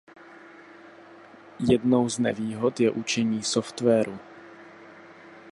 Jednou 1.59 2.09
z 2.09 2.19
nevýhod 2.19 2.79
je 2.79 2.91
učení 2.91 3.43
softwaru. 3.43 4.19